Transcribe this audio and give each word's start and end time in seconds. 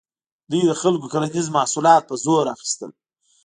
دوی 0.49 0.63
د 0.67 0.71
خلکو 0.81 1.11
کرنیز 1.13 1.47
محصولات 1.57 2.01
په 2.09 2.15
زور 2.23 2.45
اخیستل. 2.55 2.91